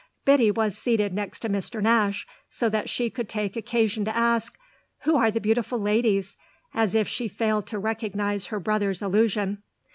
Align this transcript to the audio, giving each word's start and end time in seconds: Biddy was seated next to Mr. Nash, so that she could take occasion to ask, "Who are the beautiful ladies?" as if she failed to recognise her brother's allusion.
Biddy 0.25 0.49
was 0.49 0.75
seated 0.75 1.13
next 1.13 1.41
to 1.41 1.47
Mr. 1.47 1.79
Nash, 1.79 2.25
so 2.49 2.69
that 2.69 2.89
she 2.89 3.11
could 3.11 3.29
take 3.29 3.55
occasion 3.55 4.03
to 4.05 4.17
ask, 4.17 4.57
"Who 5.01 5.15
are 5.15 5.29
the 5.29 5.39
beautiful 5.39 5.77
ladies?" 5.77 6.35
as 6.73 6.95
if 6.95 7.07
she 7.07 7.27
failed 7.27 7.67
to 7.67 7.77
recognise 7.77 8.47
her 8.47 8.59
brother's 8.59 9.03
allusion. 9.03 9.61